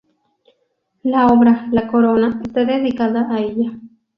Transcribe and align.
La 1.03 1.27
obra 1.27 1.67
"La 1.71 1.87
Corona" 1.87 2.41
está 2.43 2.65
dedicada 2.65 3.27
a 3.29 3.39
ella. 3.39 3.73